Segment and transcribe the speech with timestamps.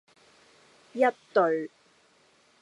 [0.95, 1.01] 一
[1.31, 1.69] 對